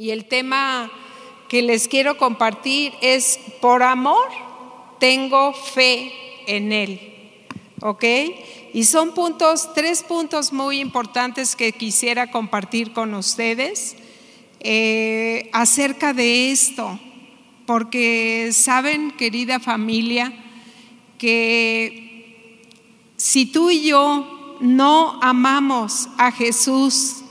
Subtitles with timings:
[0.00, 0.92] Y el tema
[1.48, 4.28] que les quiero compartir es, por amor,
[5.00, 6.12] tengo fe
[6.46, 7.00] en Él.
[7.80, 8.04] ¿Ok?
[8.72, 13.96] Y son puntos, tres puntos muy importantes que quisiera compartir con ustedes
[14.60, 17.00] eh, acerca de esto.
[17.66, 20.32] Porque saben, querida familia,
[21.18, 22.62] que
[23.16, 27.24] si tú y yo no amamos a Jesús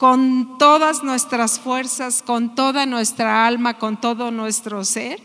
[0.00, 5.20] con todas nuestras fuerzas, con toda nuestra alma, con todo nuestro ser,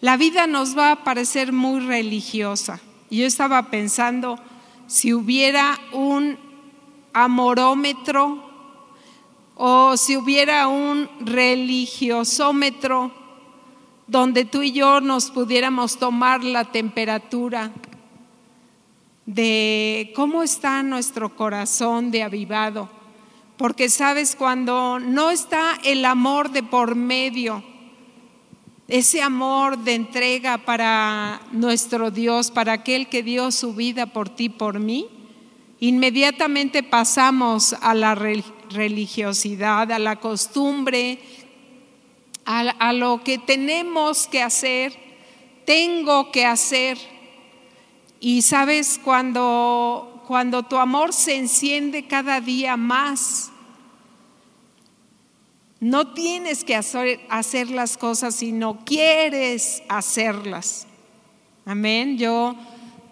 [0.00, 2.80] la vida nos va a parecer muy religiosa.
[3.08, 4.36] Yo estaba pensando
[4.88, 6.36] si hubiera un
[7.12, 8.42] amorómetro
[9.54, 13.12] o si hubiera un religiosómetro
[14.08, 17.70] donde tú y yo nos pudiéramos tomar la temperatura
[19.24, 22.99] de cómo está nuestro corazón de avivado.
[23.60, 27.62] Porque sabes, cuando no está el amor de por medio,
[28.88, 34.48] ese amor de entrega para nuestro Dios, para aquel que dio su vida por ti,
[34.48, 35.08] por mí,
[35.78, 41.18] inmediatamente pasamos a la religiosidad, a la costumbre,
[42.46, 44.96] a, lo que tenemos que hacer,
[45.66, 46.96] tengo que hacer.
[48.20, 53.50] Y sabes, cuando, cuando tu amor se enciende cada día más,
[55.80, 60.86] no tienes que hacer, las cosas, sino quieres hacerlas.
[61.66, 62.16] Amén.
[62.16, 62.54] Yo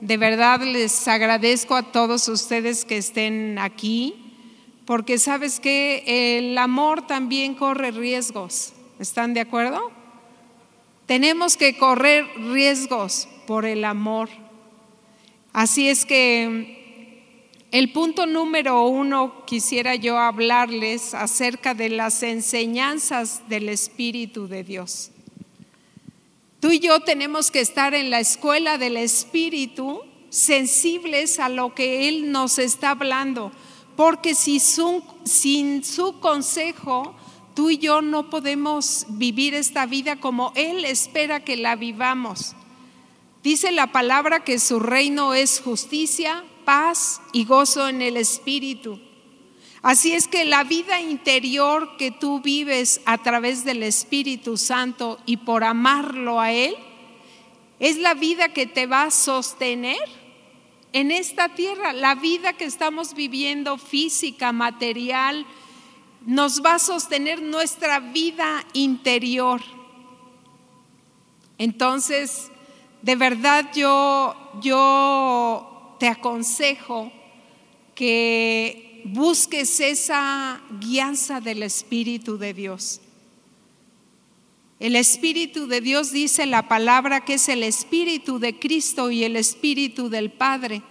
[0.00, 4.14] de verdad les agradezco a todos ustedes que estén aquí,
[4.84, 6.04] porque sabes que
[6.38, 8.74] el amor también corre riesgos.
[9.00, 9.90] ¿Están de acuerdo?
[11.06, 14.28] Tenemos que correr riesgos por el amor.
[15.52, 16.77] Así es que
[17.70, 25.10] el punto número uno quisiera yo hablarles acerca de las enseñanzas del Espíritu de Dios.
[26.60, 32.08] Tú y yo tenemos que estar en la escuela del Espíritu sensibles a lo que
[32.08, 33.52] Él nos está hablando,
[33.96, 37.14] porque si sin su consejo
[37.58, 42.54] Tú y yo no podemos vivir esta vida como Él espera que la vivamos.
[43.42, 49.00] Dice la palabra que su reino es justicia, paz y gozo en el Espíritu.
[49.80, 55.38] Así es que la vida interior que tú vives a través del Espíritu Santo y
[55.38, 56.74] por amarlo a Él,
[57.80, 59.96] es la vida que te va a sostener
[60.92, 65.46] en esta tierra, la vida que estamos viviendo física, material,
[66.26, 69.62] nos va a sostener nuestra vida interior.
[71.56, 72.52] Entonces,
[73.00, 77.12] de verdad yo, yo te aconsejo
[77.94, 83.00] que busques esa guianza del Espíritu de Dios.
[84.80, 89.36] El Espíritu de Dios dice la palabra que es el Espíritu de Cristo y el
[89.36, 90.82] Espíritu del Padre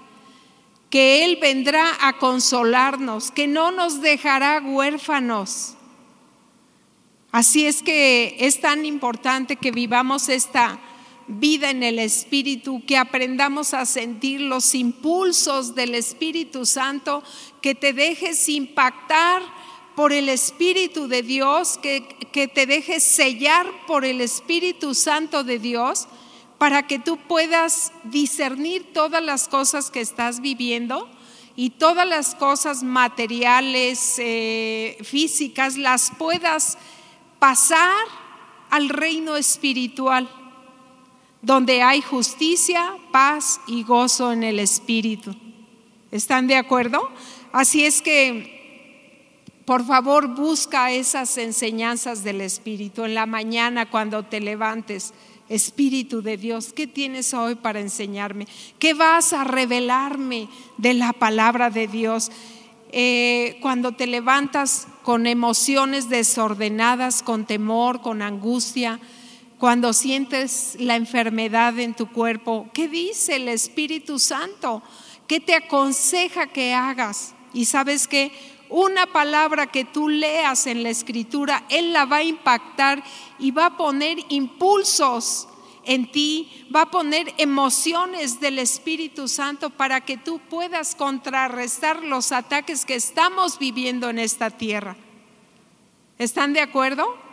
[0.90, 5.74] que Él vendrá a consolarnos, que no nos dejará huérfanos.
[7.31, 10.79] Así es que es tan importante que vivamos esta
[11.28, 17.24] vida en el Espíritu, que aprendamos a sentir los impulsos del Espíritu Santo,
[17.62, 19.42] que te dejes impactar
[19.96, 25.60] por el Espíritu de Dios, que, que te dejes sellar por el Espíritu Santo de
[25.60, 26.08] Dios
[26.58, 31.10] para que tú puedas discernir todas las cosas que estás viviendo
[31.56, 36.78] y todas las cosas materiales, eh, físicas, las puedas
[37.40, 38.06] pasar
[38.70, 40.30] al reino espiritual,
[41.47, 45.34] donde hay justicia, paz y gozo en el espíritu.
[46.12, 47.09] ¿Están de acuerdo?
[47.53, 54.41] Así es que, por favor, busca esas enseñanzas del espíritu en la mañana cuando te
[54.41, 55.13] levantes
[55.47, 58.46] Espíritu de Dios, ¿qué tienes hoy para enseñarme?
[58.80, 62.30] ¿Qué vas a revelarme de la palabra de Dios?
[62.91, 69.00] Eh, cuando te levantas con emociones desordenadas, con temor, con angustia,
[69.59, 74.83] cuando sientes la enfermedad en tu cuerpo, ¿qué dice el Espíritu Santo?
[75.27, 77.33] ¿Qué te aconseja que hagas?
[77.54, 78.31] Y sabes que
[78.69, 83.04] una palabra que tú leas en la escritura, Él la va a impactar
[83.39, 85.48] y va a poner impulsos
[85.86, 92.31] en ti, va a poner emociones del Espíritu Santo para que tú puedas contrarrestar los
[92.31, 94.98] ataques que estamos viviendo en esta tierra.
[96.19, 97.26] ¿Están de acuerdo?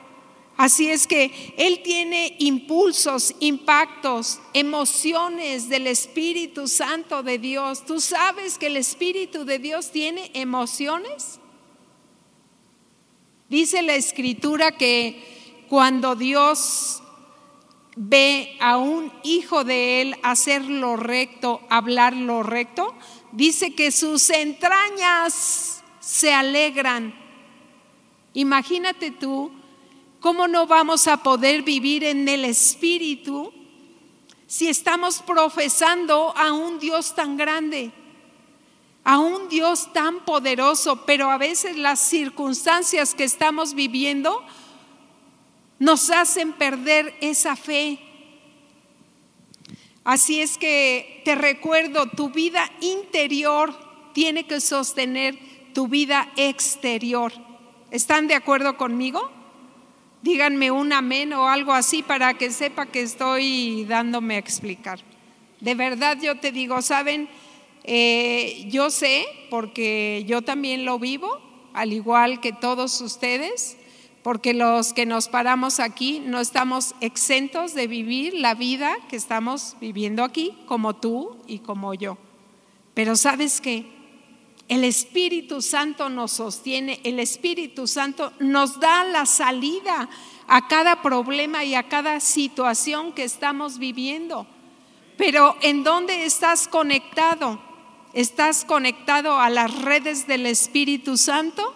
[0.57, 7.85] Así es que Él tiene impulsos, impactos, emociones del Espíritu Santo de Dios.
[7.85, 11.41] ¿Tú sabes que el Espíritu de Dios tiene emociones?
[13.49, 17.03] Dice la escritura que cuando Dios
[17.97, 22.95] ve a un hijo de él hacer lo recto, hablar lo recto,
[23.33, 27.15] dice que sus entrañas se alegran.
[28.35, 29.53] Imagínate tú
[30.25, 33.53] cómo no vamos a poder vivir en el Espíritu
[34.47, 37.93] si estamos profesando a un Dios tan grande,
[39.05, 44.43] a un Dios tan poderoso, pero a veces las circunstancias que estamos viviendo
[45.79, 47.99] nos hacen perder esa fe.
[50.05, 53.79] Así es que te recuerdo, tu vida interior
[54.15, 55.39] tiene que sostener
[55.75, 57.31] tu vida exterior.
[57.91, 59.34] ¿Están de acuerdo conmigo?
[60.25, 64.99] Díganme un amén o algo así para que sepa que estoy dándome a explicar.
[65.61, 67.29] De verdad yo te digo, ¿saben?
[67.83, 71.29] Eh, yo sé, porque yo también lo vivo,
[71.75, 73.77] al igual que todos ustedes,
[74.23, 79.77] porque los que nos paramos aquí no estamos exentos de vivir la vida que estamos
[79.79, 82.17] viviendo aquí, como tú y como yo.
[82.95, 83.94] Pero sabes qué?
[84.69, 90.09] El Espíritu Santo nos sostiene, el Espíritu Santo nos da la salida
[90.49, 94.47] a cada problema y a cada situación que estamos viviendo.
[95.19, 97.61] Pero ¿en dónde estás conectado?
[98.15, 101.75] ¿Estás conectado a las redes del Espíritu Santo?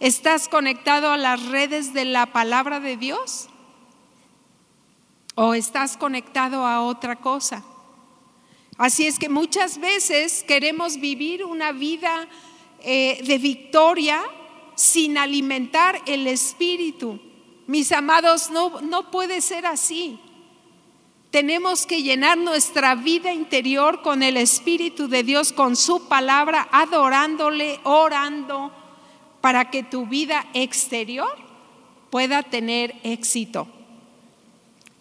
[0.00, 3.48] ¿Estás conectado a las redes de la palabra de Dios?
[5.36, 7.64] ¿O estás conectado a otra cosa?
[8.76, 12.28] Así es que muchas veces queremos vivir una vida
[12.82, 14.20] eh, de victoria
[14.74, 17.20] sin alimentar el espíritu.
[17.66, 20.18] Mis amados, no, no puede ser así.
[21.30, 27.80] Tenemos que llenar nuestra vida interior con el Espíritu de Dios, con su palabra, adorándole,
[27.82, 28.70] orando
[29.40, 31.36] para que tu vida exterior
[32.10, 33.66] pueda tener éxito.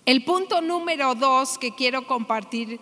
[0.08, 2.80] El punto número dos que quiero compartir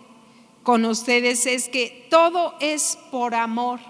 [0.62, 3.80] con ustedes es que todo es por amor.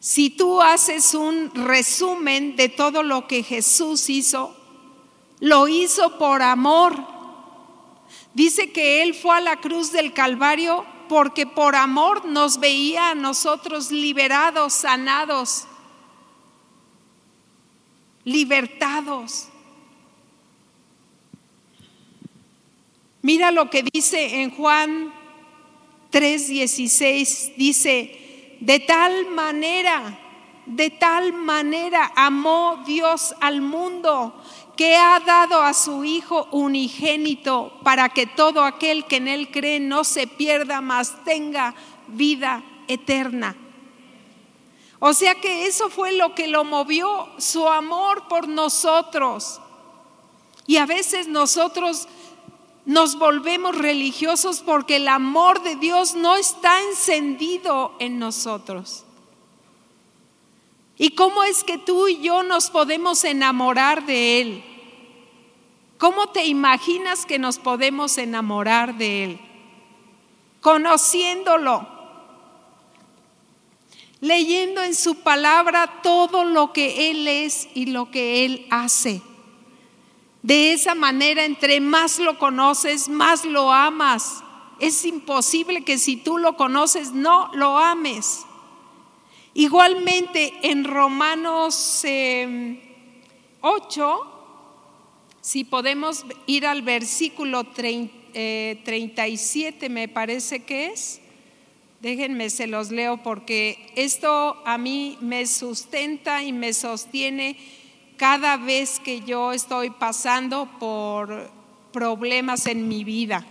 [0.00, 4.56] Si tú haces un resumen de todo lo que Jesús hizo,
[5.40, 6.94] lo hizo por amor.
[8.34, 13.14] Dice que Él fue a la cruz del Calvario porque por amor nos veía a
[13.14, 15.66] nosotros liberados, sanados,
[18.24, 19.48] libertados.
[23.22, 25.12] Mira lo que dice en Juan
[26.12, 30.18] 3:16, dice, de tal manera,
[30.66, 34.34] de tal manera amó Dios al mundo
[34.76, 39.80] que ha dado a su Hijo unigénito para que todo aquel que en Él cree
[39.80, 41.74] no se pierda, mas tenga
[42.06, 43.56] vida eterna.
[45.00, 49.60] O sea que eso fue lo que lo movió, su amor por nosotros.
[50.66, 52.08] Y a veces nosotros
[52.88, 59.04] nos volvemos religiosos porque el amor de Dios no está encendido en nosotros.
[60.96, 64.64] ¿Y cómo es que tú y yo nos podemos enamorar de Él?
[65.98, 69.40] ¿Cómo te imaginas que nos podemos enamorar de Él?
[70.62, 71.86] Conociéndolo
[74.20, 79.20] leyendo en su palabra todo lo que Él es y lo que Él hace.
[80.42, 84.42] De esa manera, entre más lo conoces, más lo amas.
[84.78, 88.44] Es imposible que si tú lo conoces, no lo ames.
[89.54, 92.78] Igualmente en Romanos 8, em,
[95.40, 101.20] si podemos ir al versículo 37, eh, me parece que es.
[102.00, 107.56] Déjenme, se los leo porque esto a mí me sustenta y me sostiene
[108.18, 111.50] cada vez que yo estoy pasando por
[111.92, 113.46] problemas en mi vida.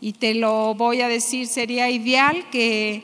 [0.00, 3.02] Y te lo voy a decir, sería ideal que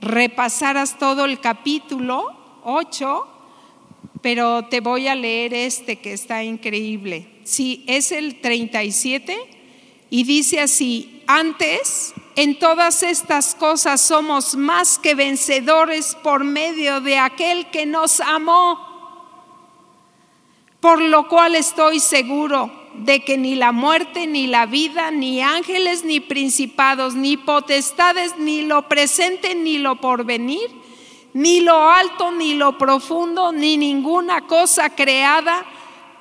[0.00, 3.28] repasaras todo el capítulo 8,
[4.20, 7.28] pero te voy a leer este que está increíble.
[7.44, 9.38] Sí, es el 37
[10.10, 17.18] y dice así, antes en todas estas cosas somos más que vencedores por medio de
[17.18, 18.93] aquel que nos amó.
[20.84, 26.04] Por lo cual estoy seguro de que ni la muerte, ni la vida, ni ángeles,
[26.04, 30.70] ni principados, ni potestades, ni lo presente, ni lo porvenir,
[31.32, 35.64] ni lo alto, ni lo profundo, ni ninguna cosa creada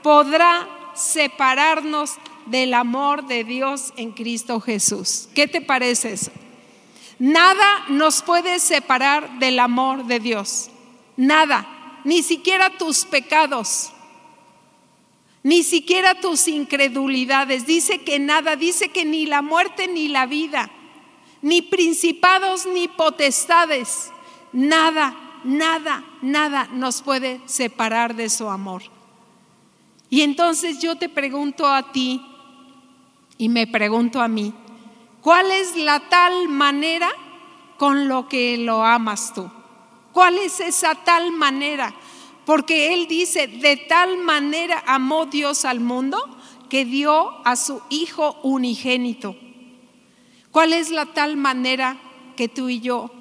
[0.02, 2.14] podrá separarnos
[2.46, 5.28] del amor de Dios en Cristo Jesús.
[5.36, 6.32] ¿Qué te parece eso?
[7.20, 10.70] Nada nos puede separar del amor de Dios.
[11.18, 11.68] Nada,
[12.06, 13.93] ni siquiera tus pecados.
[15.44, 17.68] Ni siquiera tus incredulidades.
[17.68, 20.72] Dice que nada, dice que ni la muerte ni la vida,
[21.42, 24.12] ni principados ni potestades,
[24.54, 28.84] nada, nada, nada nos puede separar de su amor.
[30.10, 32.22] Y entonces yo te pregunto a ti
[33.38, 34.54] y me pregunto a mí,
[35.22, 37.10] ¿cuál es la tal manera
[37.78, 39.50] con lo que lo amas tú?
[40.14, 41.94] ¿Cuál es esa tal manera?
[42.46, 46.18] Porque Él dice, de tal manera amó Dios al mundo
[46.70, 49.36] que dio a su Hijo unigénito.
[50.52, 51.98] ¿Cuál es la tal manera
[52.36, 53.12] que tú y yo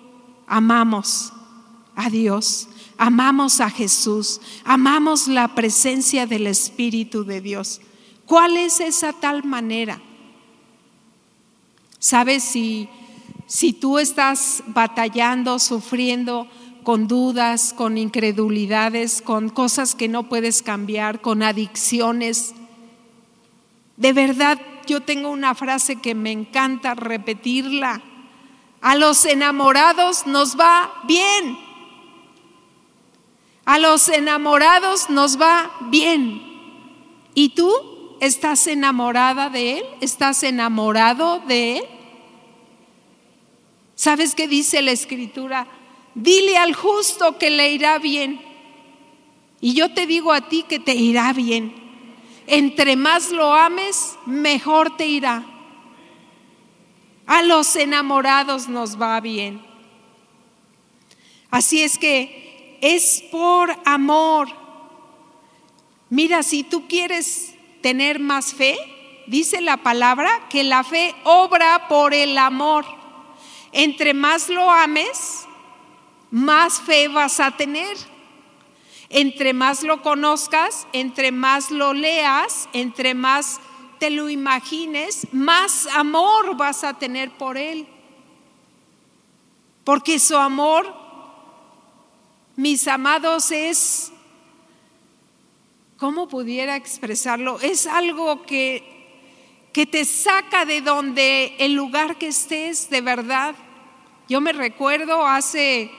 [0.46, 1.32] amamos
[1.94, 2.68] a Dios?
[2.98, 7.80] Amamos a Jesús, amamos la presencia del Espíritu de Dios.
[8.26, 10.00] ¿Cuál es esa tal manera?
[11.98, 12.88] ¿Sabes si,
[13.46, 16.48] si tú estás batallando, sufriendo,
[16.82, 22.54] con dudas, con incredulidades, con cosas que no puedes cambiar, con adicciones.
[23.96, 28.02] De verdad, yo tengo una frase que me encanta repetirla.
[28.80, 31.58] A los enamorados nos va bien.
[33.64, 36.42] A los enamorados nos va bien.
[37.34, 37.72] ¿Y tú
[38.20, 39.84] estás enamorada de Él?
[40.00, 41.84] ¿Estás enamorado de Él?
[43.94, 45.68] ¿Sabes qué dice la escritura?
[46.14, 48.40] Dile al justo que le irá bien.
[49.60, 51.74] Y yo te digo a ti que te irá bien.
[52.46, 55.44] Entre más lo ames, mejor te irá.
[57.26, 59.64] A los enamorados nos va bien.
[61.50, 64.48] Así es que es por amor.
[66.10, 68.76] Mira, si tú quieres tener más fe,
[69.26, 72.84] dice la palabra que la fe obra por el amor.
[73.70, 75.41] Entre más lo ames,
[76.32, 77.96] más fe vas a tener.
[79.10, 83.60] Entre más lo conozcas, entre más lo leas, entre más
[84.00, 87.86] te lo imagines, más amor vas a tener por Él.
[89.84, 90.92] Porque su amor,
[92.56, 94.10] mis amados, es,
[95.98, 97.60] ¿cómo pudiera expresarlo?
[97.60, 103.54] Es algo que, que te saca de donde el lugar que estés de verdad.
[104.28, 105.90] Yo me recuerdo hace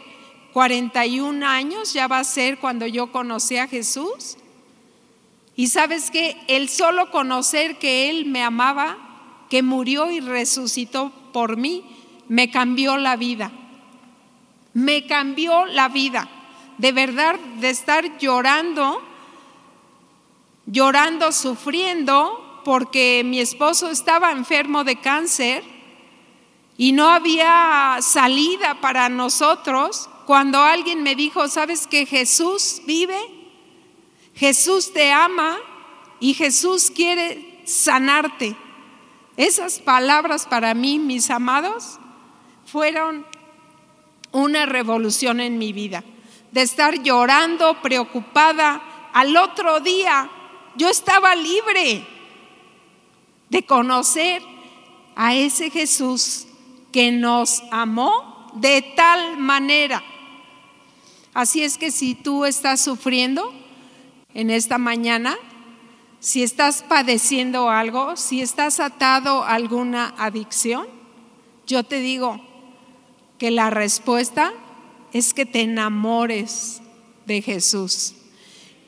[0.54, 4.38] 41 años ya va a ser cuando yo conocí a Jesús.
[5.56, 8.98] Y sabes que el solo conocer que Él me amaba,
[9.50, 11.84] que murió y resucitó por mí,
[12.28, 13.52] me cambió la vida.
[14.74, 16.30] Me cambió la vida.
[16.78, 19.02] De verdad, de estar llorando,
[20.66, 25.64] llorando, sufriendo, porque mi esposo estaba enfermo de cáncer
[26.78, 33.20] y no había salida para nosotros cuando alguien me dijo, ¿sabes que Jesús vive?
[34.36, 35.58] Jesús te ama
[36.20, 38.56] y Jesús quiere sanarte.
[39.36, 42.00] Esas palabras para mí, mis amados,
[42.66, 43.26] fueron
[44.32, 46.04] una revolución en mi vida.
[46.52, 50.30] De estar llorando, preocupada, al otro día
[50.76, 52.08] yo estaba libre
[53.50, 54.42] de conocer
[55.16, 56.48] a ese Jesús
[56.92, 60.04] que nos amó de tal manera
[61.34, 63.52] Así es que si tú estás sufriendo
[64.34, 65.36] en esta mañana,
[66.20, 70.88] si estás padeciendo algo, si estás atado a alguna adicción,
[71.66, 72.40] yo te digo
[73.40, 74.54] que la respuesta
[75.12, 76.82] es que te enamores
[77.26, 78.14] de Jesús,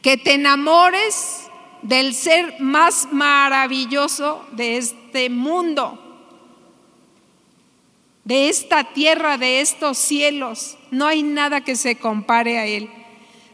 [0.04, 1.48] que te enamores
[1.82, 6.05] del ser más maravilloso de este mundo
[8.26, 10.78] de esta tierra, de estos cielos.
[10.92, 12.90] No hay nada que se compare a Él.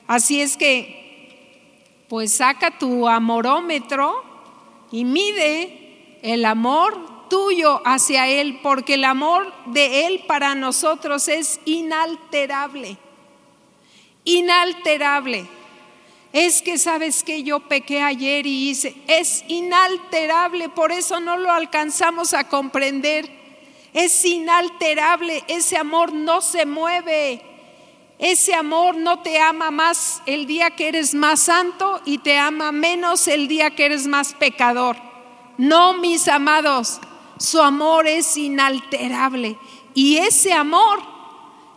[0.07, 4.23] Así es que, pues saca tu amorómetro
[4.91, 11.59] y mide el amor tuyo hacia Él, porque el amor de Él para nosotros es
[11.65, 12.97] inalterable.
[14.23, 15.47] Inalterable.
[16.33, 21.51] Es que sabes que yo pequé ayer y hice, es inalterable, por eso no lo
[21.51, 23.40] alcanzamos a comprender
[23.93, 27.43] es inalterable, ese amor no se mueve.
[28.21, 32.71] Ese amor no te ama más el día que eres más santo y te ama
[32.71, 34.95] menos el día que eres más pecador.
[35.57, 37.01] No, mis amados,
[37.39, 39.57] su amor es inalterable
[39.95, 41.01] y ese amor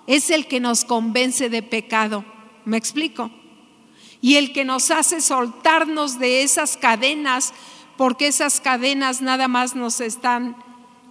[0.07, 2.27] es el que nos convence de pecado.
[2.67, 3.31] ¿Me explico?
[4.21, 7.55] Y el que nos hace soltarnos de esas cadenas,
[7.97, 10.57] porque esas cadenas nada más nos están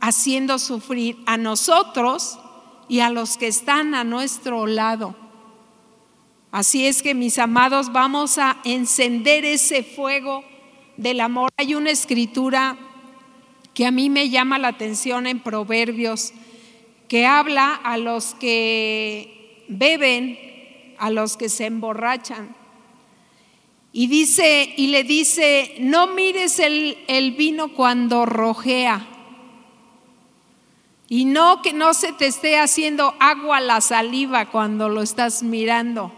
[0.03, 2.37] haciendo sufrir a nosotros
[2.89, 5.15] y a los que están a nuestro lado.
[6.51, 10.43] Así es que mis amados, vamos a encender ese fuego
[10.97, 11.51] del amor.
[11.55, 12.77] Hay una escritura
[13.73, 16.33] que a mí me llama la atención en Proverbios,
[17.07, 20.37] que habla a los que beben,
[20.97, 22.53] a los que se emborrachan.
[23.93, 29.07] Y dice, y le dice, no mires el, el vino cuando rojea.
[31.13, 36.11] Y no que no se te esté haciendo agua la saliva cuando lo estás mirando.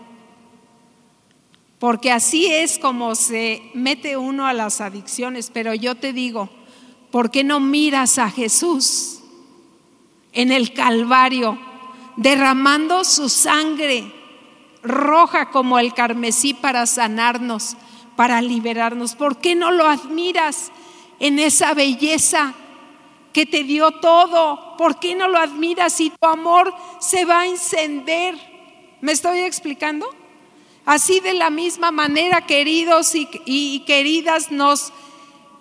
[1.80, 5.52] Porque así es como se mete uno a las adicciones.
[5.54, 6.50] Pero yo te digo,
[7.12, 9.20] ¿por qué no miras a Jesús
[10.32, 11.60] en el Calvario,
[12.16, 14.14] derramando su sangre
[14.82, 17.76] roja como el carmesí para sanarnos,
[18.16, 19.16] para liberarnos?
[19.16, 20.72] ¿Por qué no lo admiras
[21.20, 22.54] en esa belleza
[23.36, 24.78] que te dio todo?
[24.78, 28.34] ¿Por qué no lo admiras si tu amor se va a encender?
[29.02, 30.08] ¿Me estoy explicando?
[30.86, 34.94] Así de la misma manera, queridos y, queridas, nos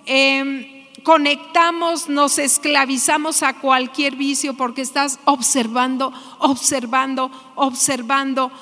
[0.06, 8.52] em, conectamos, nos esclavizamos a cualquier vicio porque estás observando, observando, observando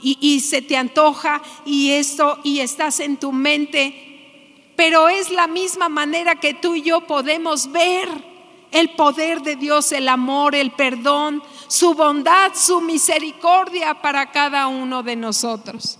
[0.00, 4.72] y, y se te antoja y esto y estás en tu mente.
[4.76, 8.29] Pero es la misma manera que tú y yo podemos ver
[8.72, 15.02] el poder de Dios, el amor, el perdón, su bondad, su misericordia para cada uno
[15.02, 15.98] de nosotros.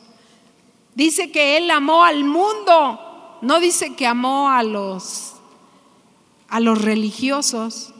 [0.94, 5.34] Dice que Él amó al mundo, no dice que amó a los,
[6.48, 7.94] a los religiosos,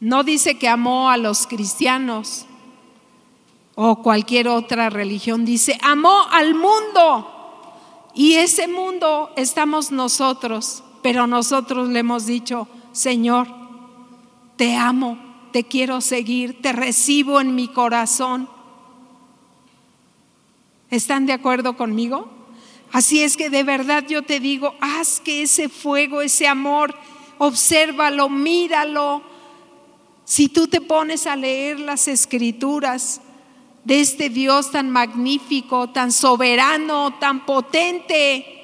[0.00, 2.46] no dice que amó a los cristianos
[3.74, 7.32] o cualquier otra religión, dice, amó al mundo.
[8.14, 13.46] Y ese mundo estamos nosotros, pero nosotros le hemos dicho, Señor,
[14.56, 15.16] te amo,
[15.52, 18.48] te quiero seguir, te recibo en mi corazón.
[20.90, 22.28] ¿Están de acuerdo conmigo?
[22.90, 26.92] Así es que de verdad yo te digo, haz que ese fuego, ese amor,
[27.38, 29.22] obsérvalo, míralo.
[30.24, 33.20] Si tú te pones a leer las escrituras
[33.84, 38.55] de este Dios tan magnífico, tan soberano, tan potente,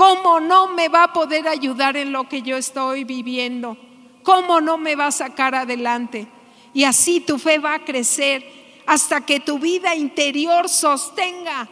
[0.00, 3.76] ¿cómo no me va a poder ayudar en lo que yo estoy viviendo?
[4.22, 6.26] ¿Cómo no me va a sacar adelante?
[6.72, 11.68] Y así tu fe va a crecer hasta que tu vida interior sostenga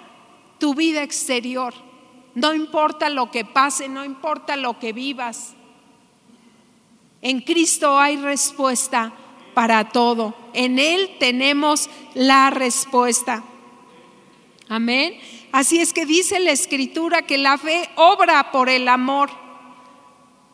[0.58, 1.72] tu vida exterior.
[2.34, 5.54] No importa lo que pase, no importa lo que vivas.
[7.22, 9.10] En Cristo hay respuesta
[9.54, 10.34] para todo.
[10.52, 13.42] En Él tenemos la respuesta.
[14.68, 15.18] Amén.
[15.52, 19.30] Así es que dice la escritura que la fe obra por el amor.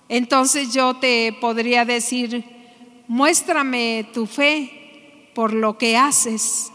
[0.09, 2.45] Entonces yo te podría decir,
[3.09, 6.71] muéstrame tu fe por lo que haces.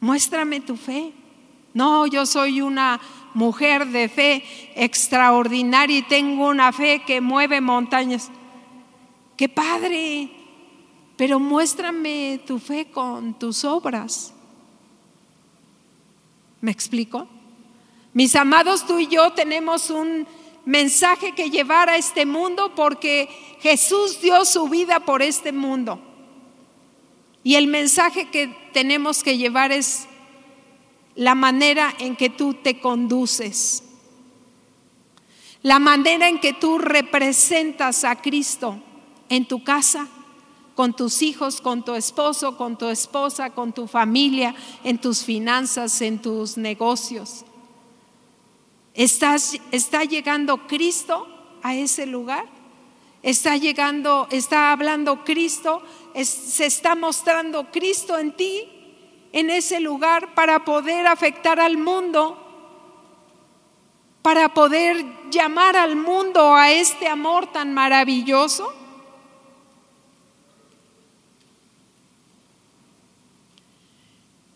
[0.00, 1.12] Muéstrame tu fe.
[1.72, 3.00] No, yo soy una
[3.32, 4.44] mujer de fe
[4.76, 8.30] extraordinaria y tengo una fe que mueve montañas.
[9.36, 10.30] Qué padre,
[11.16, 14.33] pero muéstrame tu fe con tus obras.
[16.64, 17.28] ¿Me explico?
[18.14, 20.26] Mis amados, tú y yo tenemos un
[20.64, 23.28] mensaje que llevar a este mundo porque
[23.60, 26.00] Jesús dio su vida por este mundo.
[27.42, 30.06] Y el mensaje que tenemos que llevar es
[31.14, 33.82] la manera en que tú te conduces,
[35.60, 38.82] la manera en que tú representas a Cristo
[39.28, 40.08] en tu casa,
[40.74, 46.00] con tus hijos, con tu esposo, con tu esposa, con tu familia, en tus finanzas,
[46.00, 47.44] en tus negocios.
[48.94, 51.26] ¿Estás, ¿Está llegando Cristo
[51.62, 52.46] a ese lugar?
[53.22, 55.82] ¿Está llegando, está hablando Cristo
[56.22, 58.68] se está mostrando Cristo en ti,
[59.32, 62.38] en ese lugar, para poder afectar al mundo,
[64.22, 68.72] para poder llamar al mundo a este amor tan maravilloso.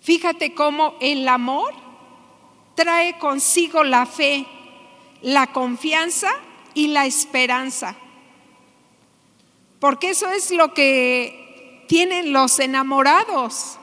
[0.09, 1.75] Fíjate cómo el amor
[2.75, 4.47] trae consigo la fe,
[5.21, 6.31] la confianza
[6.73, 7.95] y la esperanza.
[9.79, 13.79] Porque eso es lo que tienen los enamorados.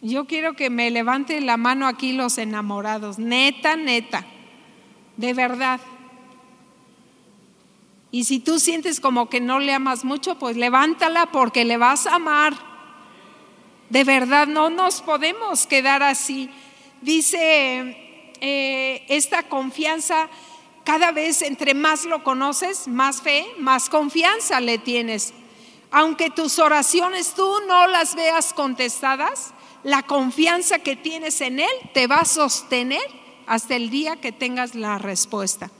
[0.00, 4.24] Yo quiero que me levante la mano aquí los enamorados, neta, neta,
[5.18, 5.82] de verdad.
[8.10, 12.06] Y si tú sientes como que no le amas mucho, pues levántala porque le vas
[12.06, 12.69] a amar.
[13.90, 16.48] De verdad, no nos podemos quedar así.
[17.02, 17.96] Dice
[18.40, 20.28] eh, esta confianza
[20.84, 25.34] cada vez entre más lo conoces, más fe, más confianza le tienes.
[25.90, 32.06] Aunque tus oraciones tú no las veas contestadas, la confianza que tienes en Él te
[32.06, 33.02] va a sostener
[33.46, 35.70] hasta el día que tengas la respuesta.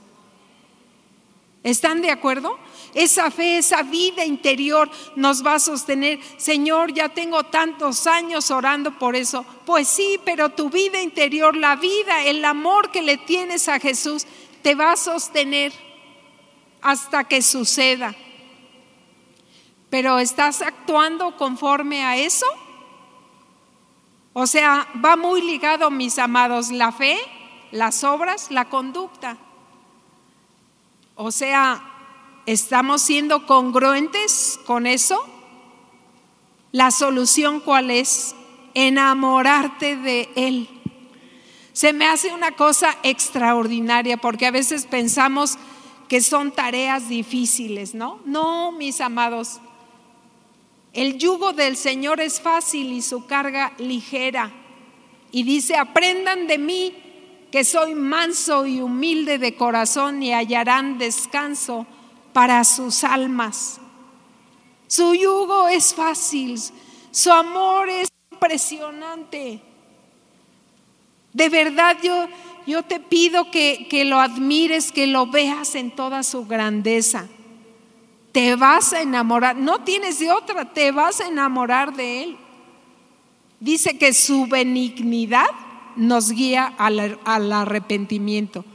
[1.63, 2.57] ¿Están de acuerdo?
[2.93, 6.19] Esa fe, esa vida interior nos va a sostener.
[6.37, 9.45] Señor, ya tengo tantos años orando por eso.
[9.65, 14.25] Pues sí, pero tu vida interior, la vida, el amor que le tienes a Jesús,
[14.61, 15.71] te va a sostener
[16.81, 18.13] hasta que suceda.
[19.89, 22.45] Pero ¿estás actuando conforme a eso?
[24.33, 27.17] O sea, va muy ligado, mis amados, la fe,
[27.71, 29.37] las obras, la conducta.
[31.15, 31.90] O sea,
[32.45, 35.23] ¿estamos siendo congruentes con eso?
[36.71, 38.35] La solución cuál es?
[38.73, 40.69] Enamorarte de Él.
[41.73, 45.57] Se me hace una cosa extraordinaria porque a veces pensamos
[46.07, 48.19] que son tareas difíciles, ¿no?
[48.25, 49.61] No, mis amados.
[50.93, 54.51] El yugo del Señor es fácil y su carga ligera.
[55.31, 56.93] Y dice, aprendan de mí
[57.51, 61.85] que soy manso y humilde de corazón y hallarán descanso
[62.33, 63.79] para sus almas.
[64.87, 66.59] Su yugo es fácil,
[67.11, 69.61] su amor es impresionante.
[71.33, 72.27] De verdad yo,
[72.67, 77.27] yo te pido que, que lo admires, que lo veas en toda su grandeza.
[78.31, 82.37] Te vas a enamorar, no tienes de otra, te vas a enamorar de Él.
[83.59, 85.45] Dice que su benignidad
[85.95, 88.65] nos guía al, arrepentimiento.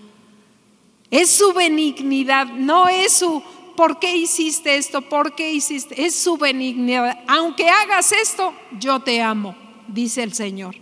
[1.16, 3.42] Es su benignidad, no es su
[3.74, 5.00] ¿por qué hiciste esto?
[5.00, 6.04] ¿Por qué hiciste?
[6.04, 7.24] Es su benignidad.
[7.26, 9.56] Aunque hagas esto, yo te amo,
[9.88, 10.76] dice el Señor.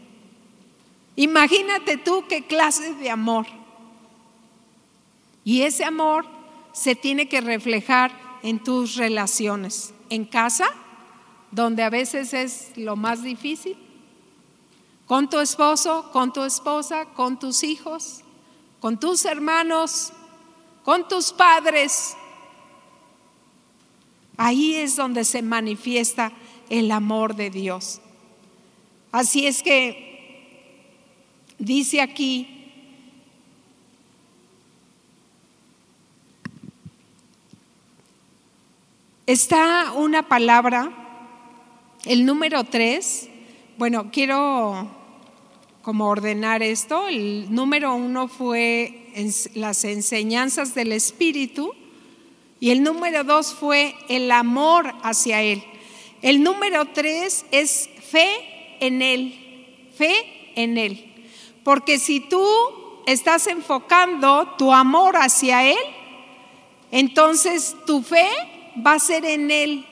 [1.15, 3.47] Imagínate tú qué clase de amor.
[5.45, 6.27] Y ese amor
[6.73, 8.11] se tiene que reflejar
[8.43, 10.67] en tus relaciones, en casa,
[11.53, 13.77] donde a veces es lo más difícil,
[15.07, 18.23] con tu esposo, con tu esposa, con tus hijos,
[18.81, 20.13] con tus hermanos,
[20.85, 22.17] con tus padres.
[24.37, 26.33] Ahí es donde se manifiesta
[26.69, 28.01] el amor de Dios.
[29.13, 30.91] Así es que
[31.59, 32.73] dice aquí,
[39.27, 40.93] está una palabra,
[42.05, 43.29] el número tres,
[43.79, 44.91] bueno, quiero
[45.83, 47.09] como ordenar esto.
[47.09, 49.04] El número uno fue
[49.55, 51.75] las enseñanzas del Espíritu
[52.61, 55.63] y el número dos fue el amor hacia Él.
[56.23, 61.13] El número tres es fe en Él, fe en Él.
[61.63, 62.45] Porque si tú
[63.07, 65.79] estás enfocando tu amor hacia Él,
[66.91, 68.29] entonces tu fe
[68.85, 69.87] va a ser en Él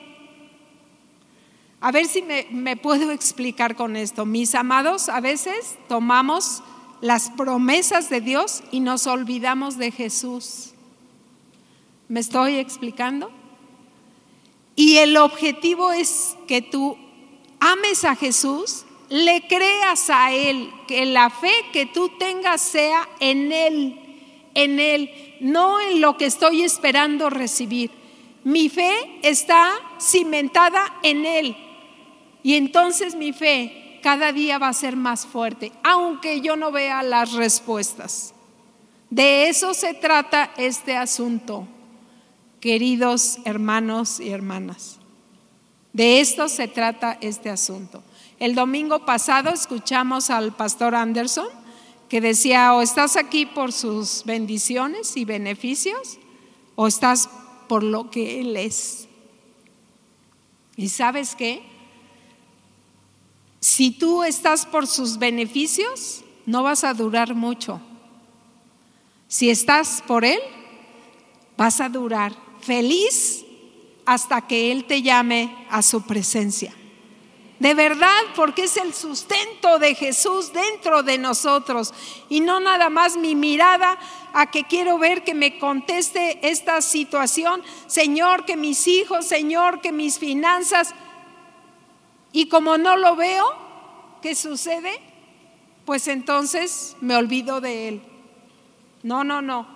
[1.83, 4.25] a ver si me, puedo explicar con esto.
[4.25, 6.63] Mis amados, a veces tomamos
[7.03, 10.71] las promesas de Dios y nos olvidamos de Jesús.
[12.07, 13.29] ¿Me estoy explicando?
[14.77, 16.97] Y el objetivo es que tú
[17.59, 23.51] ames a Jesús, le creas a Él, que la fe que tú tengas sea en
[23.51, 23.99] Él,
[24.53, 25.11] en Él,
[25.41, 27.91] no en lo que estoy esperando recibir.
[28.45, 31.57] Mi fe está cimentada en Él.
[32.43, 37.01] Y entonces mi fe cada día va a ser más fuerte, aunque yo no vea
[37.01, 38.33] las respuestas.
[39.09, 41.67] De eso se trata este asunto,
[42.59, 44.99] queridos hermanos y hermanas.
[45.93, 48.03] De esto se trata este asunto.
[48.39, 51.47] El domingo pasado escuchamos al pastor Anderson
[52.09, 56.19] que decía, o estás aquí por sus bendiciones y beneficios,
[56.75, 57.29] o estás
[57.67, 59.07] por lo que Él es.
[60.75, 61.72] ¿Y sabes qué?
[63.63, 67.79] Si tú estás por sus beneficios, no vas a durar mucho.
[69.29, 70.41] Si estás por Él,
[71.55, 73.45] vas a durar feliz
[74.05, 76.73] hasta que Él te llame a su presencia.
[77.59, 81.93] De verdad, porque es el sustento de Jesús dentro de nosotros
[82.27, 83.97] y no nada más mi mirada
[84.33, 89.93] a que quiero ver que me conteste esta situación, Señor, que mis hijos, Señor, que
[89.93, 90.93] mis finanzas,
[92.33, 93.45] y como no lo veo,
[94.21, 94.99] ¿qué sucede?
[95.85, 98.01] Pues entonces me olvido de Él.
[99.03, 99.67] No, no, no.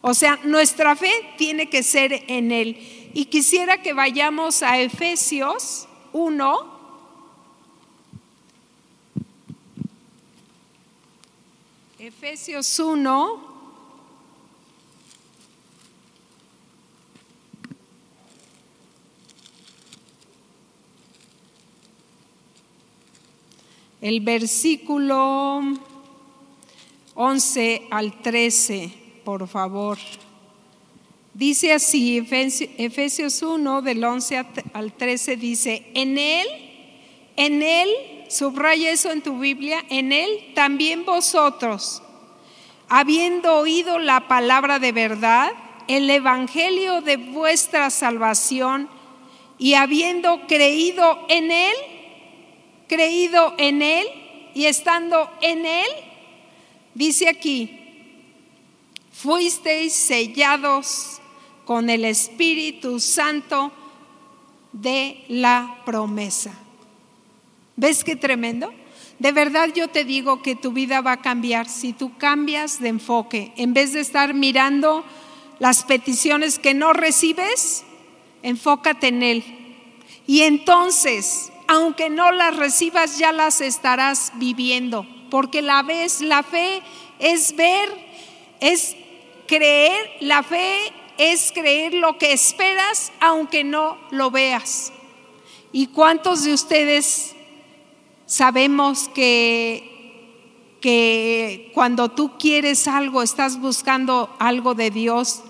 [0.00, 3.10] O sea, nuestra fe tiene que ser en Él.
[3.12, 6.74] Y quisiera que vayamos a Efesios 1.
[11.98, 13.53] Efesios 1.
[24.04, 25.62] El versículo
[27.14, 28.92] 11 al 13,
[29.24, 29.96] por favor.
[31.32, 36.46] Dice así, Efesios 1, del 11 al 13, dice, en Él,
[37.36, 37.88] en Él,
[38.28, 42.02] subraya eso en tu Biblia, en Él también vosotros,
[42.90, 45.50] habiendo oído la palabra de verdad,
[45.88, 48.86] el Evangelio de vuestra salvación,
[49.56, 51.74] y habiendo creído en Él,
[52.88, 54.06] creído en Él
[54.54, 55.88] y estando en Él,
[56.94, 57.80] dice aquí,
[59.12, 61.20] fuisteis sellados
[61.64, 63.72] con el Espíritu Santo
[64.72, 66.52] de la promesa.
[67.76, 68.72] ¿Ves qué tremendo?
[69.18, 72.88] De verdad yo te digo que tu vida va a cambiar si tú cambias de
[72.88, 73.52] enfoque.
[73.56, 75.04] En vez de estar mirando
[75.58, 77.84] las peticiones que no recibes,
[78.42, 79.44] enfócate en Él.
[80.26, 85.06] Y entonces, aunque no las recibas, ya las estarás viviendo.
[85.30, 86.82] Porque la vez, la fe
[87.18, 87.88] es ver,
[88.60, 88.96] es
[89.46, 94.92] creer, la fe es creer lo que esperas aunque no lo veas.
[95.72, 97.34] ¿Y cuántos de ustedes
[98.26, 105.42] sabemos que, que cuando tú quieres algo, estás buscando algo de Dios,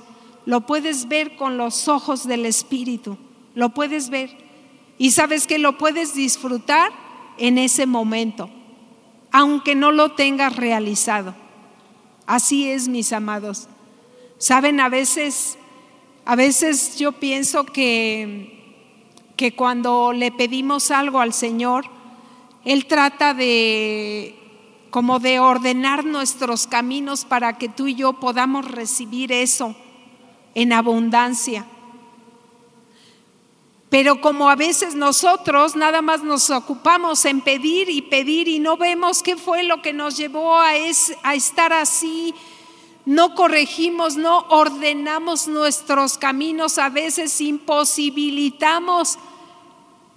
[0.46, 3.16] lo puedes ver con los ojos del Espíritu,
[3.55, 4.43] lo puedes ver.
[4.98, 6.92] Y sabes que lo puedes disfrutar
[7.38, 8.48] en ese momento,
[9.33, 11.35] aunque no lo tengas realizado.
[12.26, 13.68] Así es, mis amados.
[14.38, 15.59] Saben, a veces,
[16.24, 18.83] a veces yo pienso que,
[19.37, 21.87] que cuando le pedimos algo al Señor,
[22.64, 24.38] Él trata de
[24.90, 29.74] como de ordenar nuestros caminos para que tú y yo podamos recibir eso
[30.54, 31.66] en abundancia.
[33.94, 38.76] Pero como a veces nosotros nada más nos ocupamos en pedir y pedir y no
[38.76, 40.70] vemos qué fue lo que nos llevó a,
[41.22, 42.35] a estar así
[43.07, 49.16] no corregimos, no ordenamos nuestros caminos, a veces imposibilitamos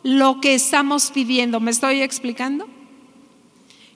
[0.01, 1.59] lo que estamos pidiendo.
[1.59, 2.67] ¿Me estoy explicando?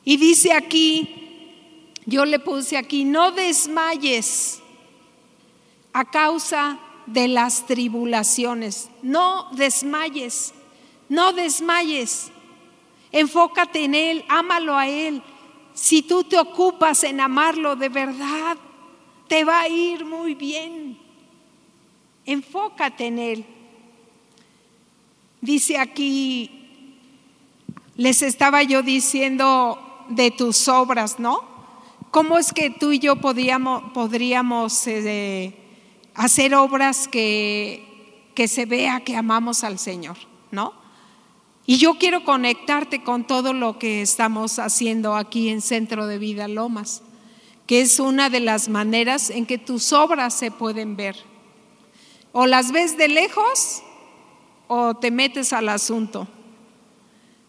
[0.06, 4.62] Y dice aquí, yo le puse aquí, no desmayes
[5.91, 10.54] a causa de las tribulaciones, no desmayes,
[11.10, 12.32] no desmayes,
[13.12, 15.22] enfócate en Él, ámalo a Él.
[15.74, 18.58] Si tú te ocupas en amarlo de verdad,
[19.28, 20.98] te va a ir muy bien.
[22.26, 23.46] Enfócate en Él.
[25.42, 26.62] Dice aquí,
[27.96, 31.44] les estaba yo diciendo de tus obras, ¿no?
[32.12, 35.61] ¿Cómo es que tú y yo podríamos, podríamos eh,
[36.15, 40.17] hacer obras que, que se vea que amamos al Señor,
[40.52, 40.74] ¿no?
[41.65, 46.47] Y yo quiero conectarte con todo lo que estamos haciendo aquí en Centro de Vida
[46.47, 47.04] Lomas
[47.71, 51.15] que es una de las maneras en que tus obras se pueden ver.
[52.34, 53.82] O las ves de lejos
[54.67, 56.28] o te metes al asunto.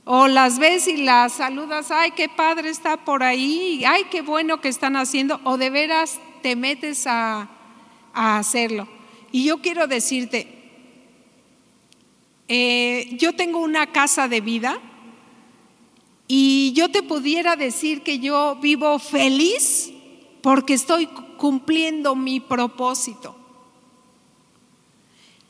[0.05, 4.61] O las ves y las saludas, ay, qué padre está por ahí, ay, qué bueno
[4.61, 7.09] que están haciendo, o de veras te metes
[8.12, 8.88] a, hacerlo.
[9.31, 10.46] Y yo quiero decirte,
[12.48, 14.79] eh, yo tengo una casa de vida
[16.29, 19.92] y yo te pudiera decir que yo vivo feliz
[20.42, 23.37] porque estoy cumpliendo mi propósito.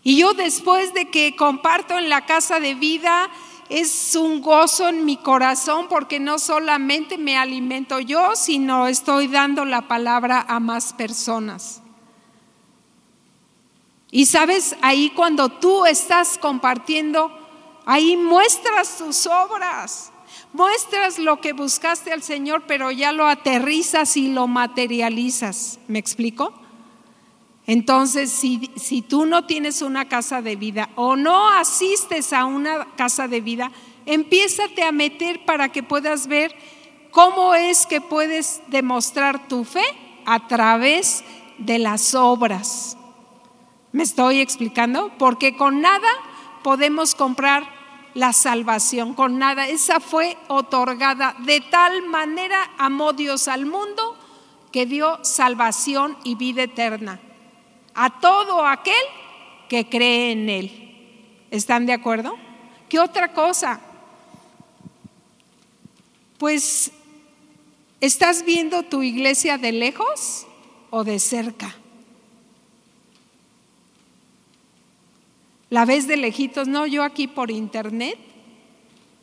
[0.04, 3.30] Y yo después de que comparto en la casa de vida,
[3.68, 9.64] es un gozo en mi corazón porque no solamente me alimento yo, sino estoy dando
[9.64, 11.81] la palabra a más personas.
[14.14, 17.32] Y sabes, ahí cuando tú estás compartiendo,
[17.86, 20.12] ahí muestras tus obras.
[20.52, 25.78] Muestras lo que buscaste al Señor, pero ya lo aterrizas y lo materializas.
[25.88, 26.52] ¿Me explico?
[27.66, 32.84] Entonces, si, si, tú no tienes una casa de vida o no asistes a una
[32.96, 33.72] casa de vida,
[34.04, 36.54] empiézate a meter para que puedas ver
[37.12, 39.84] cómo es que puedes demostrar tu fe
[40.26, 41.24] a través
[41.56, 42.98] de las obras.
[43.92, 45.12] ¿Me estoy explicando?
[45.18, 46.08] Porque con nada
[46.62, 47.68] podemos comprar
[48.14, 49.68] la salvación con nada.
[49.68, 51.36] Esa fue otorgada.
[51.40, 54.16] De tal manera amó Dios al mundo
[54.70, 57.20] que dio salvación y vida eterna
[57.94, 58.94] a todo aquel
[59.68, 61.46] que cree en Él.
[61.50, 62.36] ¿Están de acuerdo?
[62.88, 63.80] ¿Qué otra cosa?
[66.38, 66.90] Pues,
[68.00, 70.46] ¿estás viendo tu iglesia de lejos
[70.90, 71.76] o de cerca?
[75.72, 78.18] La ves de lejitos, no, yo aquí por internet.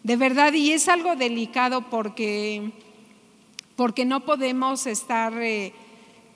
[0.01, 2.71] De verdad, y es algo delicado porque,
[3.75, 5.73] porque no podemos estar eh,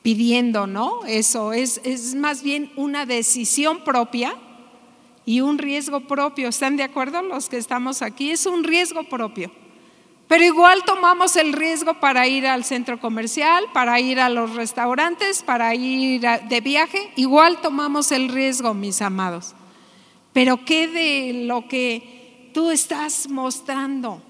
[0.03, 1.03] pidiendo, ¿no?
[1.07, 4.35] Eso es, es más bien una decisión propia
[5.25, 6.49] y un riesgo propio.
[6.49, 8.29] ¿Están de acuerdo los que estamos aquí?
[8.29, 9.49] Es un riesgo propio.
[10.27, 15.41] Pero igual tomamos el riesgo para ir al centro comercial, para ir a los restaurantes,
[15.41, 17.11] para ir de viaje.
[17.15, 19.55] Igual tomamos el riesgo, mis amados.
[20.33, 24.21] Pero ¿qué de lo que tú estás mostrando?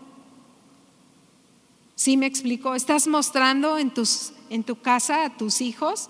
[1.95, 2.75] ¿Sí me explico?
[2.75, 6.09] ¿Estás mostrando en, tus, en tu casa a tus hijos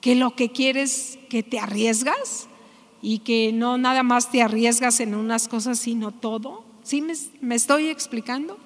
[0.00, 2.48] que lo que quieres que te arriesgas?
[3.06, 6.64] y que no nada más te arriesgas en unas cosas, sino todo.
[6.82, 8.56] ¿Sí me, me estoy explicando?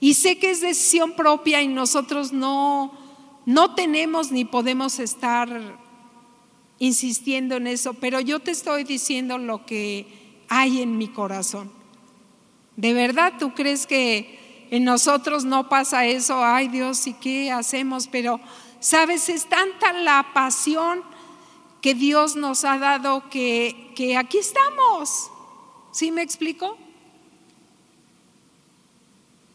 [0.00, 2.92] Y sé que es decisión propia y nosotros no,
[3.46, 5.78] no tenemos ni podemos estar
[6.78, 10.06] insistiendo en eso, pero yo te estoy diciendo lo que
[10.48, 11.72] hay en mi corazón.
[12.76, 16.44] ¿De verdad tú crees que en nosotros no pasa eso?
[16.44, 18.06] Ay Dios, ¿y qué hacemos?
[18.06, 18.40] Pero,
[18.80, 19.28] ¿sabes?
[19.28, 21.02] Es tanta la pasión
[21.80, 25.30] que Dios nos ha dado que, que aquí estamos.
[25.90, 26.76] ¿Sí me explico?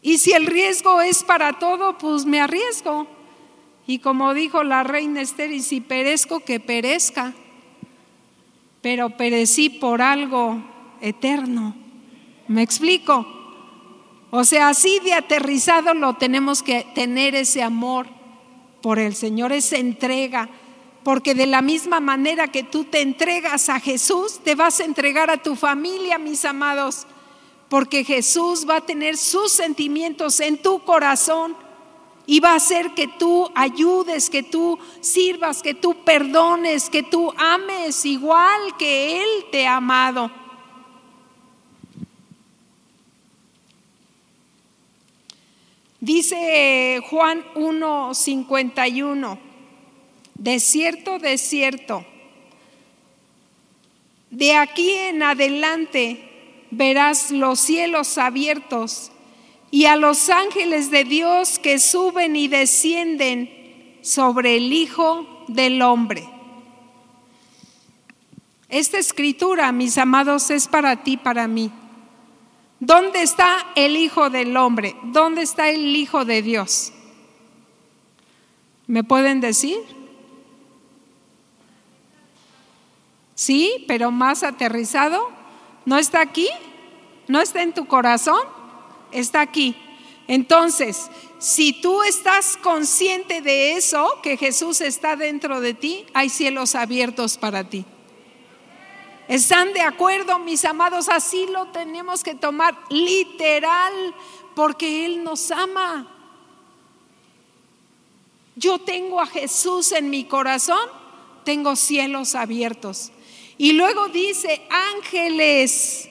[0.01, 3.07] Y si el riesgo es para todo, pues me arriesgo.
[3.85, 7.33] Y como dijo la reina Esther, y si perezco, que perezca.
[8.81, 10.61] Pero perecí por algo
[11.01, 11.75] eterno.
[12.47, 13.25] ¿Me explico?
[14.31, 18.07] O sea, así de aterrizado lo tenemos que tener ese amor
[18.81, 20.49] por el Señor, esa entrega
[21.03, 25.29] porque de la misma manera que tú te entregas a Jesús, te vas a entregar
[25.29, 27.05] a tu familia, mis amados,
[27.69, 31.55] porque Jesús va a tener sus sentimientos en tu corazón
[32.25, 37.33] y va a hacer que tú ayudes, que tú sirvas, que tú perdones, que tú
[37.37, 40.31] ames igual que Él te ha amado.
[45.99, 49.39] Dice Juan 1:51.
[50.35, 52.05] De cierto, de cierto,
[54.29, 59.12] de aquí en adelante verás los cielos abiertos
[59.73, 66.29] y a los ángeles de Dios que suben y descienden sobre el Hijo del Hombre.
[68.69, 71.71] Esta escritura, mis amados, es para ti, para mí.
[72.79, 74.95] ¿Dónde está el Hijo del Hombre?
[75.05, 76.93] ¿Dónde está el Hijo de Dios?
[78.85, 79.79] ¿Me pueden decir?
[83.33, 85.31] Sí, pero más aterrizado.
[85.87, 86.47] ¿No está aquí?
[87.27, 88.61] ¿No está en tu corazón?
[89.13, 89.75] Está aquí.
[90.27, 96.75] Entonces, si tú estás consciente de eso, que Jesús está dentro de ti, hay cielos
[96.75, 97.85] abiertos para ti.
[99.27, 101.09] ¿Están de acuerdo, mis amados?
[101.09, 104.15] Así lo tenemos que tomar literal,
[104.55, 106.09] porque Él nos ama.
[108.55, 110.89] Yo tengo a Jesús en mi corazón,
[111.43, 113.11] tengo cielos abiertos.
[113.57, 116.09] Y luego dice, ángeles,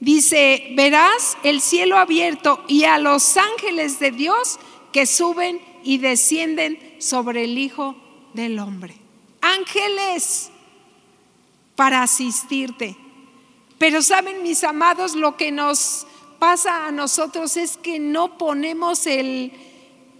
[0.00, 4.58] dice, verás el cielo abierto y a los ángeles de Dios
[4.92, 7.94] que suben y descienden sobre el Hijo
[8.34, 8.96] del Hombre.
[9.40, 10.50] Ángeles
[11.76, 12.96] para asistirte.
[13.78, 16.06] Pero saben, mis amados, lo que nos
[16.38, 19.52] pasa a nosotros es que no ponemos el,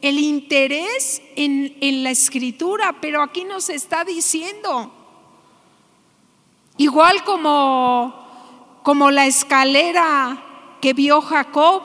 [0.01, 4.95] el interés en, en la escritura, pero aquí nos está diciendo,
[6.81, 8.30] Igual como,
[8.83, 10.43] como la escalera
[10.81, 11.83] que vio Jacob,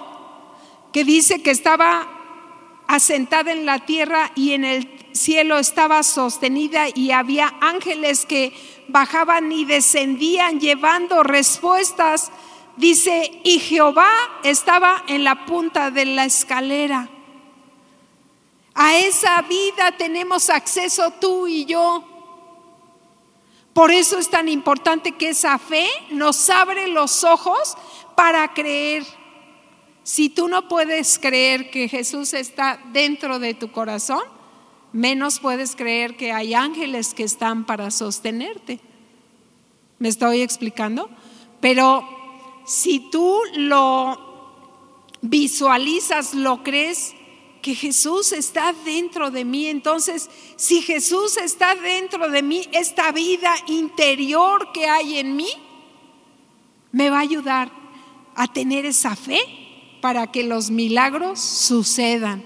[0.91, 2.07] que dice que estaba
[2.87, 8.53] asentada en la tierra y en el cielo estaba sostenida y había ángeles que
[8.87, 12.31] bajaban y descendían llevando respuestas.
[12.77, 14.11] Dice, y Jehová
[14.43, 17.09] estaba en la punta de la escalera.
[18.73, 22.14] A esa vida tenemos acceso tú y yo.
[23.75, 27.75] Por eso es tan importante que esa fe nos abre los ojos
[28.15, 29.05] para creer.
[30.01, 34.23] Si tú no puedes creer que Jesús está dentro de tu corazón,
[34.93, 38.79] menos puedes creer que hay ángeles que están para sostenerte.
[39.99, 41.09] ¿Me estoy explicando?
[41.59, 42.07] Pero
[42.65, 44.17] si tú lo
[45.21, 47.13] visualizas, lo crees,
[47.65, 49.65] que Jesús está dentro de mí.
[49.65, 55.49] Entonces, si Jesús está dentro de mí, esta vida interior que hay en mí,
[56.91, 57.71] me va a ayudar
[58.35, 59.39] a tener esa fe
[59.99, 62.45] para que los milagros sucedan.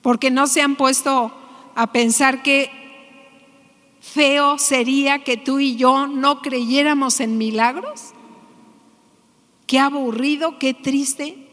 [0.00, 1.30] Porque no se han puesto
[1.74, 2.70] a pensar que
[4.00, 8.14] feo sería que tú y yo no creyéramos en milagros.
[9.66, 11.45] qué aburrido, qué triste.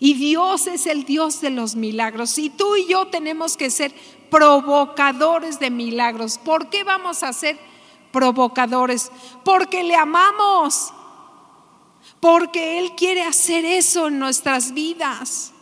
[0.00, 2.38] Y Dios es el Dios de los milagros.
[2.38, 3.92] Y tú y yo tenemos que ser
[4.30, 6.38] provocadores de milagros.
[6.38, 7.58] ¿Por qué vamos a ser
[8.12, 9.10] provocadores?
[9.44, 10.92] Porque le amamos.
[12.20, 15.52] Porque Él quiere hacer eso en nuestras vidas.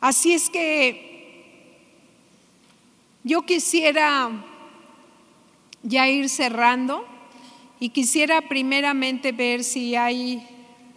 [0.00, 1.12] Así es que
[3.22, 4.30] yo quisiera
[5.82, 7.04] ya ir cerrando
[7.80, 10.46] y quisiera primeramente ver si hay,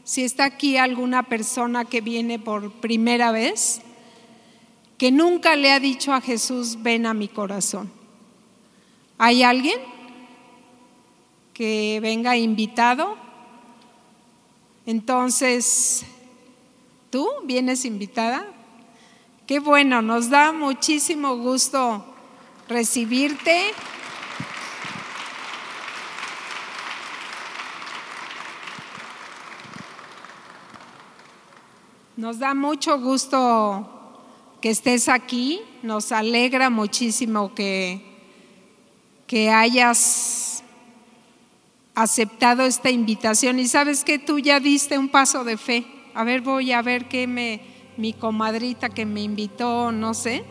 [0.03, 3.81] si está aquí alguna persona que viene por primera vez,
[4.97, 7.91] que nunca le ha dicho a Jesús, ven a mi corazón.
[9.17, 9.79] ¿Hay alguien
[11.53, 13.17] que venga invitado?
[14.85, 16.05] Entonces,
[17.09, 18.45] ¿tú vienes invitada?
[19.47, 22.05] Qué bueno, nos da muchísimo gusto
[22.67, 23.71] recibirte.
[32.17, 33.89] Nos da mucho gusto
[34.61, 38.01] que estés aquí, nos alegra muchísimo que,
[39.27, 40.63] que hayas
[41.93, 43.59] aceptado esta invitación.
[43.59, 45.85] Y sabes que tú ya diste un paso de fe.
[46.13, 47.61] A ver, voy a ver qué me
[47.97, 50.43] mi comadrita que me invitó, no sé,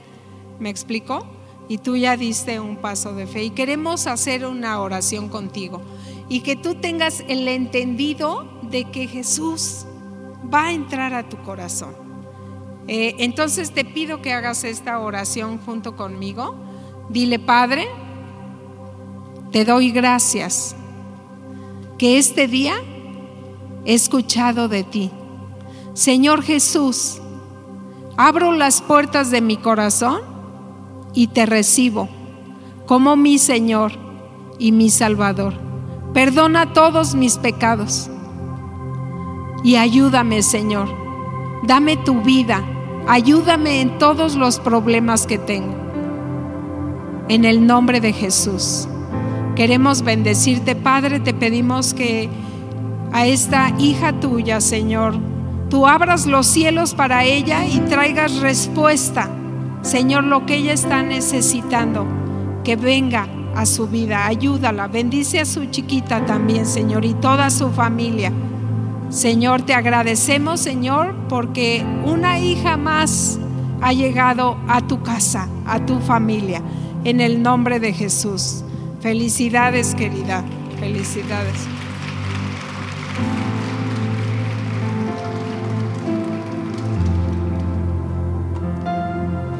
[0.59, 1.27] me explicó,
[1.69, 3.45] y tú ya diste un paso de fe.
[3.45, 5.81] Y queremos hacer una oración contigo.
[6.29, 9.87] Y que tú tengas el entendido de que Jesús
[10.53, 11.95] va a entrar a tu corazón.
[12.87, 16.55] Eh, entonces te pido que hagas esta oración junto conmigo.
[17.09, 17.87] Dile, Padre,
[19.53, 20.75] te doy gracias
[21.99, 22.75] que este día
[23.85, 25.11] he escuchado de ti.
[25.95, 27.21] Señor Jesús,
[28.17, 30.21] Abro las puertas de mi corazón
[31.15, 32.09] y te recibo
[32.87, 33.93] como mi Señor
[34.59, 35.55] y mi Salvador.
[36.13, 38.09] Perdona todos mis pecados
[39.65, 40.89] y ayúdame, Señor.
[41.65, 42.63] Dame tu vida,
[43.09, 45.75] ayúdame en todos los problemas que tengo.
[47.29, 48.87] En el nombre de Jesús.
[49.57, 52.29] Queremos bendecirte, Padre, te pedimos que
[53.13, 55.15] a esta hija tuya, Señor,
[55.71, 59.31] tú abras los cielos para ella y traigas respuesta,
[59.81, 62.07] Señor, lo que ella está necesitando,
[62.65, 67.71] que venga a su vida, ayúdala, bendice a su chiquita también, Señor, y toda su
[67.71, 68.33] familia.
[69.15, 73.39] Señor, te agradecemos, Señor, porque una hija más
[73.81, 76.61] ha llegado a tu casa, a tu familia,
[77.05, 78.65] en el nombre de Jesús.
[78.99, 80.45] Felicidades, querida,
[80.81, 81.55] felicidades.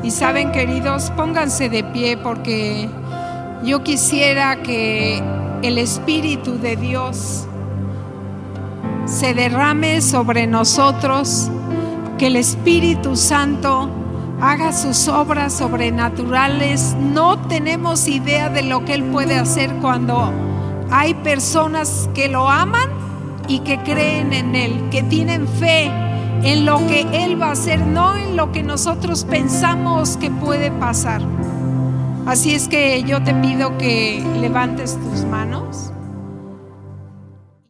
[0.03, 2.89] Y saben, queridos, pónganse de pie porque
[3.65, 5.23] yo quisiera que
[5.63, 7.47] el Espíritu de Dios
[9.07, 11.51] se derrame sobre nosotros,
[12.19, 13.91] que el Espíritu Santo
[14.41, 16.97] haga sus obras sobrenaturales.
[16.99, 20.33] No tenemos idea de lo que Él puede hacer cuando
[20.91, 22.89] hay personas que lo aman
[23.49, 25.91] y que creen en Él, que tienen fe
[26.43, 30.71] en lo que Él va a hacer, no en lo que nosotros pensamos que puede
[30.71, 31.23] pasar.
[32.27, 35.93] Así es que yo te pido que levantes tus manos.